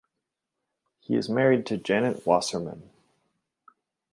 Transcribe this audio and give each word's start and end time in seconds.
He 0.99 1.13
is 1.15 1.29
married 1.29 1.67
to 1.67 1.77
Janet 1.77 2.25
Wasserman. 2.25 2.89